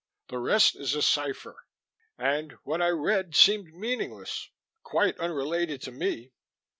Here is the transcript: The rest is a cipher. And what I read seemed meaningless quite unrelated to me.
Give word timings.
The 0.29 0.39
rest 0.39 0.75
is 0.75 0.95
a 0.95 1.03
cipher. 1.03 1.67
And 2.17 2.53
what 2.63 2.81
I 2.81 2.87
read 2.87 3.35
seemed 3.35 3.75
meaningless 3.75 4.49
quite 4.81 5.15
unrelated 5.19 5.79
to 5.83 5.91
me. 5.91 6.31